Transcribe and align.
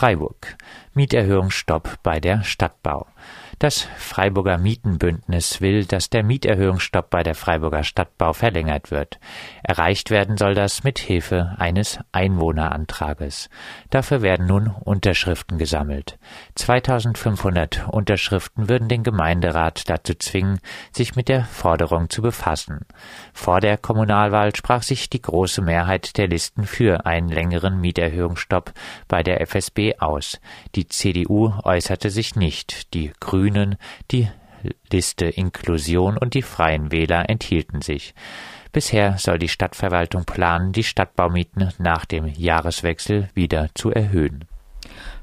Freiburg. 0.00 0.56
Mieterhöhungsstopp 0.94 1.98
bei 2.02 2.20
der 2.20 2.42
Stadtbau. 2.42 3.06
Das 3.60 3.86
Freiburger 3.98 4.56
Mietenbündnis 4.56 5.60
will, 5.60 5.84
dass 5.84 6.08
der 6.08 6.22
Mieterhöhungsstopp 6.22 7.10
bei 7.10 7.22
der 7.22 7.34
Freiburger 7.34 7.84
Stadtbau 7.84 8.32
verlängert 8.32 8.90
wird. 8.90 9.20
Erreicht 9.62 10.08
werden 10.08 10.38
soll 10.38 10.54
das 10.54 10.82
mit 10.82 10.98
Hilfe 10.98 11.56
eines 11.58 11.98
Einwohnerantrages. 12.10 13.50
Dafür 13.90 14.22
werden 14.22 14.46
nun 14.46 14.68
Unterschriften 14.68 15.58
gesammelt. 15.58 16.18
2500 16.54 17.86
Unterschriften 17.90 18.70
würden 18.70 18.88
den 18.88 19.02
Gemeinderat 19.02 19.90
dazu 19.90 20.14
zwingen, 20.14 20.60
sich 20.90 21.14
mit 21.14 21.28
der 21.28 21.44
Forderung 21.44 22.08
zu 22.08 22.22
befassen. 22.22 22.86
Vor 23.34 23.60
der 23.60 23.76
Kommunalwahl 23.76 24.56
sprach 24.56 24.82
sich 24.82 25.10
die 25.10 25.20
große 25.20 25.60
Mehrheit 25.60 26.16
der 26.16 26.28
Listen 26.28 26.64
für 26.64 27.04
einen 27.04 27.28
längeren 27.28 27.78
Mieterhöhungsstopp 27.78 28.72
bei 29.06 29.22
der 29.22 29.42
FSB 29.42 29.98
aus. 29.98 30.40
Die 30.76 30.88
CDU 30.88 31.52
äußerte 31.62 32.08
sich 32.08 32.36
nicht. 32.36 32.94
Die 32.94 33.12
Grünen 33.20 33.49
Grünen, 33.50 33.76
die 34.10 34.28
Liste 34.92 35.26
Inklusion 35.26 36.18
und 36.18 36.34
die 36.34 36.42
Freien 36.42 36.92
Wähler 36.92 37.30
enthielten 37.30 37.80
sich. 37.80 38.14
Bisher 38.72 39.16
soll 39.18 39.38
die 39.38 39.48
Stadtverwaltung 39.48 40.24
planen, 40.24 40.72
die 40.72 40.84
Stadtbaumieten 40.84 41.72
nach 41.78 42.04
dem 42.04 42.26
Jahreswechsel 42.26 43.28
wieder 43.34 43.68
zu 43.74 43.90
erhöhen. 43.90 44.44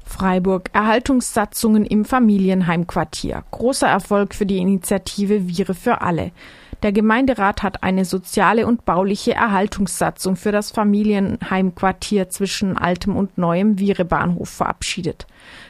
Freiburg 0.04 0.70
Erhaltungssatzungen 0.72 1.84
im 1.84 2.04
Familienheimquartier. 2.04 3.44
Großer 3.50 3.86
Erfolg 3.86 4.34
für 4.34 4.46
die 4.46 4.58
Initiative 4.58 5.46
Viere 5.48 5.74
für 5.74 6.00
alle. 6.00 6.32
Der 6.82 6.92
Gemeinderat 6.92 7.64
hat 7.64 7.82
eine 7.82 8.04
soziale 8.04 8.66
und 8.66 8.84
bauliche 8.84 9.34
Erhaltungssatzung 9.34 10.36
für 10.36 10.52
das 10.52 10.70
Familienheimquartier 10.70 12.28
zwischen 12.28 12.78
altem 12.78 13.16
und 13.16 13.36
neuem 13.36 13.80
Virebahnhof 13.80 14.48
verabschiedet. 14.48 15.26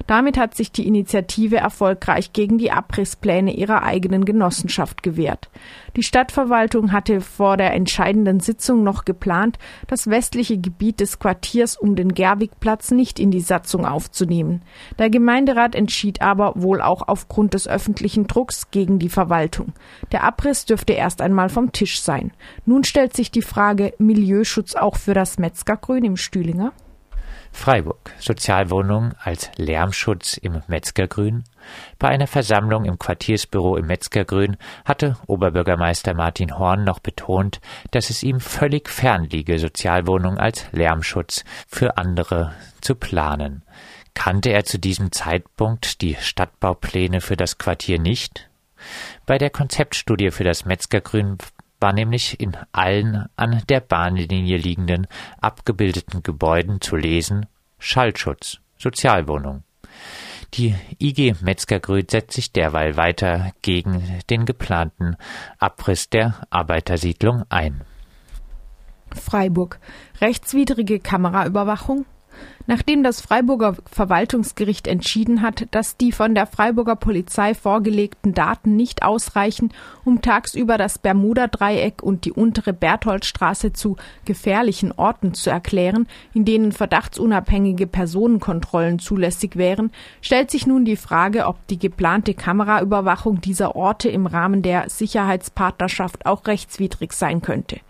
Damit 0.07 0.39
hat 0.39 0.55
sich 0.55 0.71
die 0.71 0.87
Initiative 0.87 1.57
erfolgreich 1.57 2.33
gegen 2.33 2.59
die 2.59 2.73
Abrisspläne 2.73 3.55
ihrer 3.55 3.83
eigenen 3.83 4.25
Genossenschaft 4.25 5.03
gewehrt. 5.03 5.49
Die 5.97 6.03
Stadtverwaltung 6.03 6.93
hatte 6.93 7.21
vor 7.21 7.57
der 7.57 7.73
entscheidenden 7.75 8.41
Sitzung 8.41 8.83
noch 8.85 9.05
geplant, 9.05 9.59
das 9.87 10.09
westliche 10.09 10.59
Gebiet 10.59 11.01
des 11.01 11.19
Quartiers 11.19 11.77
um 11.77 11.97
den 11.97 12.15
Gerwigplatz 12.15 12.91
nicht 12.91 13.19
in 13.19 13.31
die 13.31 13.41
Satzung 13.41 13.85
aufzunehmen. 13.87 14.63
Der 14.99 15.11
Gemeinderat 15.11 15.75
entschied 15.75 16.23
aber 16.23 16.53
wohl 16.57 16.81
auch 16.81 17.09
aufgrund 17.09 17.55
des 17.55 17.67
öffentlichen 17.67 18.27
Drucks 18.27 18.71
gegen 18.71 18.99
die 18.99 19.09
Verwaltung. 19.09 19.73
Der 20.13 20.25
Abriss 20.25 20.67
dürfte 20.67 20.95
erst 20.99 21.21
einmal 21.21 21.49
vom 21.49 21.73
Tisch 21.73 22.01
sein. 22.01 22.33
Nun 22.67 22.85
stellt 22.85 23.17
sich 23.17 23.31
die 23.31 23.43
Frage 23.43 23.95
Milieuschutz 23.99 24.75
auch 24.75 24.97
für 24.97 25.15
das 25.15 25.39
Metzgergrün 25.39 26.05
im 26.05 26.17
Stühlinger? 26.17 26.73
Freiburg. 27.53 28.13
Sozialwohnungen 28.19 29.15
als 29.23 29.51
Lärmschutz 29.57 30.37
im 30.37 30.63
Metzgergrün. 30.69 31.45
Bei 31.99 32.09
einer 32.09 32.27
Versammlung 32.27 32.85
im 32.85 32.99
Quartiersbüro 32.99 33.77
im 33.77 33.87
Metzgergrün 33.87 34.57
hatte 34.85 35.17
Oberbürgermeister 35.27 36.15
Martin 36.15 36.59
Horn 36.59 36.85
noch 36.85 37.01
betont, 37.01 37.61
dass 37.91 38.11
es 38.11 38.23
ihm 38.23 38.41
völlig 38.41 38.89
fern 38.89 39.25
liege, 39.25 39.59
Sozialwohnungen 39.59 40.39
als 40.39 40.67
Lärmschutz 40.73 41.45
für 41.67 41.97
andere 41.97 42.53
zu 42.81 42.95
planen. 42.95 43.63
Kannte 44.15 44.51
er 44.51 44.65
zu 44.65 44.79
diesem 44.79 45.13
Zeitpunkt 45.13 46.01
die 46.01 46.17
Stadtbaupläne 46.21 47.21
für 47.21 47.37
das 47.37 47.59
Quartier 47.59 47.99
nicht? 48.01 48.49
Bei 49.27 49.39
der 49.39 49.51
Konzeptstudie 49.51 50.31
für 50.31 50.45
das 50.45 50.65
Metzgergrün 50.65 51.39
war 51.81 51.93
nämlich 51.93 52.41
in 52.41 52.57
allen 52.73 53.27
an 53.37 53.63
der 53.69 53.81
Bahnlinie 53.81 54.57
liegenden 54.57 55.07
abgebildeten 55.41 56.23
Gebäuden 56.23 56.81
zu 56.81 56.97
lesen 56.97 57.47
Schallschutz, 57.79 58.59
Sozialwohnung. 58.77 59.63
Die 60.55 60.75
IG 60.99 61.35
Metzgergröd 61.41 62.11
setzt 62.11 62.33
sich 62.33 62.53
derweil 62.53 62.97
weiter 62.97 63.53
gegen 63.63 64.21
den 64.31 64.47
geplanten 64.47 65.17
Abriss 65.59 66.09
der 66.09 66.35
Arbeitersiedlung 66.51 67.45
ein. 67.51 67.83
Freiburg. 69.15 69.79
Rechtswidrige 70.21 71.01
Kameraüberwachung 71.01 72.07
Nachdem 72.67 73.03
das 73.03 73.23
Freiburger 73.23 73.77
Verwaltungsgericht 73.91 74.89
entschieden 74.89 75.41
hat, 75.41 75.67
dass 75.71 75.97
die 75.97 76.13
von 76.13 76.35
der 76.35 76.47
Freiburger 76.47 76.97
Polizei 76.97 77.55
vorgelegten 77.55 78.35
Daten 78.35 78.77
nicht 78.77 79.03
ausreichen, 79.03 79.73
um 80.05 80.21
tagsüber 80.21 80.77
das 80.77 80.99
Bermuda-Dreieck 80.99 82.03
und 82.03 82.27
die 82.27 82.33
untere 82.33 82.75
Bertholdstraße 82.75 83.73
zu 83.73 83.97
gefährlichen 84.27 84.93
Orten 84.93 85.33
zu 85.33 85.49
erklären, 85.49 86.07
in 86.35 86.45
denen 86.45 86.73
verdachtsunabhängige 86.73 87.87
Personenkontrollen 87.87 88.99
zulässig 88.99 89.57
wären, 89.57 89.91
stellt 90.21 90.51
sich 90.51 90.67
nun 90.67 90.85
die 90.85 90.97
Frage, 90.97 91.47
ob 91.47 91.67
die 91.69 91.79
geplante 91.79 92.35
Kameraüberwachung 92.35 93.41
dieser 93.41 93.77
Orte 93.77 94.11
im 94.11 94.27
Rahmen 94.27 94.61
der 94.61 94.91
Sicherheitspartnerschaft 94.91 96.27
auch 96.27 96.47
rechtswidrig 96.47 97.15
sein 97.15 97.41
könnte. 97.41 97.81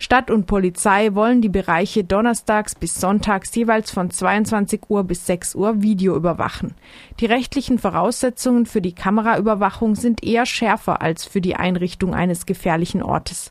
Stadt 0.00 0.30
und 0.30 0.46
Polizei 0.46 1.14
wollen 1.14 1.42
die 1.42 1.48
Bereiche 1.48 2.04
donnerstags 2.04 2.76
bis 2.76 2.94
sonntags 2.94 3.52
jeweils 3.54 3.90
von 3.90 4.10
22 4.10 4.82
Uhr 4.88 5.02
bis 5.02 5.26
6 5.26 5.56
Uhr 5.56 5.82
Video 5.82 6.14
überwachen. 6.14 6.74
Die 7.18 7.26
rechtlichen 7.26 7.78
Voraussetzungen 7.78 8.66
für 8.66 8.80
die 8.80 8.94
Kameraüberwachung 8.94 9.96
sind 9.96 10.22
eher 10.22 10.46
schärfer 10.46 11.02
als 11.02 11.24
für 11.24 11.40
die 11.40 11.56
Einrichtung 11.56 12.14
eines 12.14 12.46
gefährlichen 12.46 13.02
Ortes. 13.02 13.50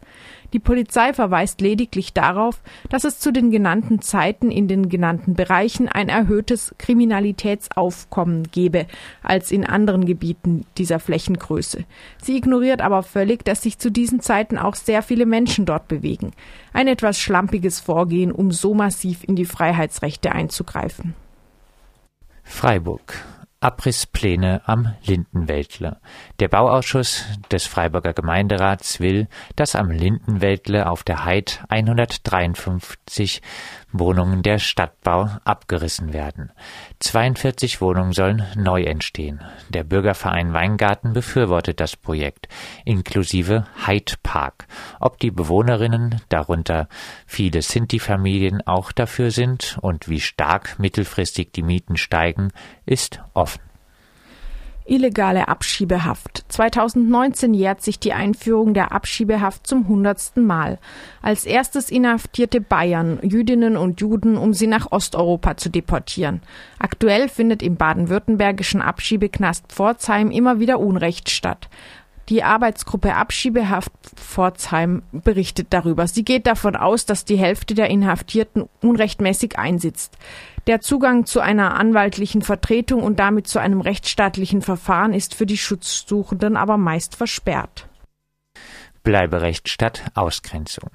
Die 0.53 0.59
Polizei 0.59 1.13
verweist 1.13 1.59
lediglich 1.61 2.13
darauf, 2.13 2.61
dass 2.89 3.03
es 3.03 3.19
zu 3.19 3.31
den 3.31 3.51
genannten 3.51 4.01
Zeiten 4.01 4.49
in 4.49 4.67
den 4.67 4.87
genannten 4.89 5.33
Bereichen 5.33 5.89
ein 5.89 6.09
erhöhtes 6.09 6.73
Kriminalitätsaufkommen 6.77 8.43
gebe 8.51 8.87
als 9.23 9.51
in 9.51 9.65
anderen 9.65 10.05
Gebieten 10.05 10.65
dieser 10.77 10.99
Flächengröße. 10.99 11.83
Sie 12.21 12.37
ignoriert 12.37 12.81
aber 12.81 13.03
völlig, 13.03 13.43
dass 13.43 13.61
sich 13.61 13.77
zu 13.77 13.91
diesen 13.91 14.21
Zeiten 14.21 14.57
auch 14.57 14.75
sehr 14.75 15.01
viele 15.01 15.25
Menschen 15.25 15.65
dort 15.65 15.87
bewegen. 15.87 16.31
Ein 16.71 16.87
etwas 16.87 17.19
schlampiges 17.19 17.79
Vorgehen, 17.79 18.31
um 18.31 18.51
so 18.51 18.73
massiv 18.73 19.23
in 19.23 19.35
die 19.35 19.45
Freiheitsrechte 19.45 20.31
einzugreifen. 20.31 21.13
Freiburg 22.43 23.13
Abrisspläne 23.59 24.61
am 24.65 24.93
Lindenwäldle. 25.03 25.97
Der 26.39 26.47
Bauausschuss 26.47 27.25
des 27.51 27.65
Freiburger 27.65 28.13
Gemeinderats 28.13 28.99
will, 28.99 29.27
dass 29.55 29.75
am 29.75 29.89
Lindenwäldle 29.89 30.87
auf 30.87 31.03
der 31.03 31.25
Heid 31.25 31.63
153 31.69 33.41
Wohnungen 33.91 34.43
der 34.43 34.59
Stadtbau 34.59 35.29
abgerissen 35.43 36.13
werden. 36.13 36.51
42 36.99 37.81
Wohnungen 37.81 38.11
sollen 38.11 38.45
neu 38.55 38.83
entstehen. 38.83 39.41
Der 39.69 39.83
Bürgerverein 39.83 40.53
Weingarten 40.53 41.13
befürwortet 41.13 41.79
das 41.79 41.95
Projekt, 41.95 42.47
inklusive 42.85 43.65
Hyde 43.85 44.13
Park. 44.21 44.67
Ob 44.99 45.19
die 45.19 45.31
Bewohnerinnen, 45.31 46.21
darunter 46.29 46.89
viele 47.25 47.61
Sinti-Familien, 47.61 48.65
auch 48.67 48.91
dafür 48.91 49.31
sind 49.31 49.77
und 49.81 50.09
wie 50.09 50.19
stark 50.19 50.77
mittelfristig 50.79 51.53
die 51.53 51.63
Mieten 51.63 51.97
steigen, 51.97 52.51
ist 52.85 53.21
offen. 53.33 53.56
Illegale 54.87 55.47
Abschiebehaft. 55.47 56.45
2019 56.49 57.53
jährt 57.53 57.81
sich 57.81 57.99
die 57.99 58.13
Einführung 58.13 58.73
der 58.73 58.91
Abschiebehaft 58.91 59.67
zum 59.67 59.87
hundertsten 59.87 60.45
Mal. 60.45 60.79
Als 61.21 61.45
erstes 61.45 61.89
inhaftierte 61.89 62.61
Bayern 62.61 63.19
Jüdinnen 63.21 63.77
und 63.77 64.01
Juden, 64.01 64.37
um 64.37 64.53
sie 64.53 64.67
nach 64.67 64.91
Osteuropa 64.91 65.57
zu 65.57 65.69
deportieren. 65.69 66.41
Aktuell 66.79 67.29
findet 67.29 67.61
im 67.61 67.75
baden-württembergischen 67.75 68.81
Abschiebeknast 68.81 69.65
Pforzheim 69.67 70.31
immer 70.31 70.59
wieder 70.59 70.79
Unrecht 70.79 71.29
statt. 71.29 71.69
Die 72.29 72.43
Arbeitsgruppe 72.43 73.15
Abschiebehaft 73.15 73.91
Pforzheim 74.15 75.03
berichtet 75.13 75.67
darüber. 75.69 76.07
Sie 76.07 76.25
geht 76.25 76.45
davon 76.45 76.75
aus, 76.75 77.05
dass 77.05 77.23
die 77.23 77.37
Hälfte 77.37 77.73
der 77.73 77.89
Inhaftierten 77.89 78.67
unrechtmäßig 78.81 79.57
einsitzt. 79.57 80.17
Der 80.67 80.81
Zugang 80.81 81.25
zu 81.25 81.39
einer 81.39 81.75
anwaltlichen 81.75 82.41
Vertretung 82.41 83.01
und 83.01 83.19
damit 83.19 83.47
zu 83.47 83.59
einem 83.59 83.79
rechtsstaatlichen 83.79 84.61
Verfahren 84.61 85.13
ist 85.13 85.35
für 85.35 85.45
die 85.45 85.57
Schutzsuchenden 85.57 86.57
aber 86.57 86.77
meist 86.77 87.15
versperrt. 87.15 87.87
Bleiberecht 89.03 89.69
statt 89.69 90.03
Ausgrenzung. 90.13 90.89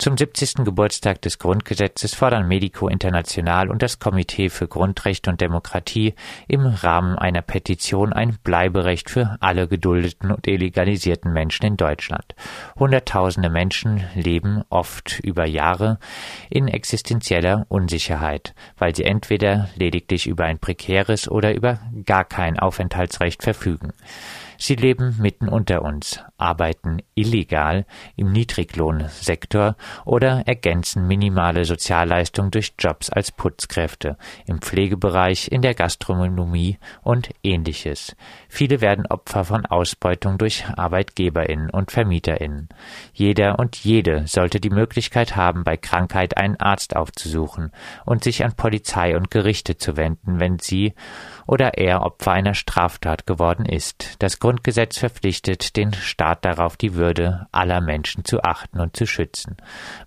Zum 0.00 0.16
70. 0.16 0.64
Geburtstag 0.64 1.22
des 1.22 1.40
Grundgesetzes 1.40 2.14
fordern 2.14 2.46
Medico 2.46 2.86
International 2.86 3.68
und 3.68 3.82
das 3.82 3.98
Komitee 3.98 4.48
für 4.48 4.68
Grundrechte 4.68 5.28
und 5.28 5.40
Demokratie 5.40 6.14
im 6.46 6.66
Rahmen 6.66 7.18
einer 7.18 7.42
Petition 7.42 8.12
ein 8.12 8.38
Bleiberecht 8.44 9.10
für 9.10 9.36
alle 9.40 9.66
geduldeten 9.66 10.30
und 10.30 10.46
illegalisierten 10.46 11.32
Menschen 11.32 11.66
in 11.66 11.76
Deutschland. 11.76 12.36
Hunderttausende 12.78 13.50
Menschen 13.50 14.04
leben 14.14 14.62
oft 14.70 15.18
über 15.18 15.46
Jahre 15.46 15.98
in 16.48 16.68
existenzieller 16.68 17.66
Unsicherheit, 17.68 18.54
weil 18.76 18.94
sie 18.94 19.04
entweder 19.04 19.68
lediglich 19.74 20.28
über 20.28 20.44
ein 20.44 20.60
prekäres 20.60 21.28
oder 21.28 21.56
über 21.56 21.80
gar 22.06 22.24
kein 22.24 22.56
Aufenthaltsrecht 22.56 23.42
verfügen. 23.42 23.92
Sie 24.60 24.74
leben 24.74 25.16
mitten 25.20 25.48
unter 25.48 25.82
uns, 25.82 26.20
arbeiten 26.36 26.98
illegal 27.14 27.86
im 28.16 28.32
Niedriglohnsektor 28.32 29.76
oder 30.04 30.42
ergänzen 30.46 31.06
minimale 31.06 31.64
Sozialleistungen 31.64 32.50
durch 32.50 32.74
Jobs 32.76 33.08
als 33.08 33.30
Putzkräfte 33.30 34.18
im 34.46 34.60
Pflegebereich, 34.60 35.52
in 35.52 35.62
der 35.62 35.74
Gastronomie 35.74 36.78
und 37.02 37.30
ähnliches. 37.44 38.16
Viele 38.48 38.80
werden 38.80 39.06
Opfer 39.06 39.44
von 39.44 39.64
Ausbeutung 39.64 40.38
durch 40.38 40.64
Arbeitgeberinnen 40.76 41.70
und 41.70 41.92
Vermieterinnen. 41.92 42.68
Jeder 43.12 43.60
und 43.60 43.76
jede 43.76 44.26
sollte 44.26 44.58
die 44.58 44.70
Möglichkeit 44.70 45.36
haben, 45.36 45.62
bei 45.62 45.76
Krankheit 45.76 46.36
einen 46.36 46.56
Arzt 46.56 46.96
aufzusuchen 46.96 47.70
und 48.04 48.24
sich 48.24 48.44
an 48.44 48.54
Polizei 48.54 49.16
und 49.16 49.30
Gerichte 49.30 49.76
zu 49.76 49.96
wenden, 49.96 50.40
wenn 50.40 50.58
sie 50.58 50.94
oder 51.46 51.78
er 51.78 52.02
Opfer 52.02 52.32
einer 52.32 52.54
Straftat 52.54 53.24
geworden 53.24 53.64
ist. 53.64 54.16
Das 54.18 54.40
Grundgesetz 54.48 54.96
verpflichtet 54.96 55.76
den 55.76 55.92
Staat 55.92 56.46
darauf, 56.46 56.78
die 56.78 56.94
Würde 56.94 57.48
aller 57.52 57.82
Menschen 57.82 58.24
zu 58.24 58.42
achten 58.42 58.80
und 58.80 58.96
zu 58.96 59.06
schützen. 59.06 59.58